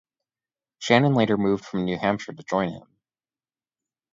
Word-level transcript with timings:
Shannon 0.79 1.13
later 1.13 1.37
moved 1.37 1.63
from 1.63 1.85
New 1.85 1.95
Hampshire 1.99 2.33
to 2.33 2.41
join 2.41 2.69
him. 2.69 2.87